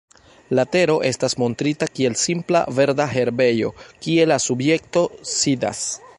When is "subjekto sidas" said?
4.49-5.87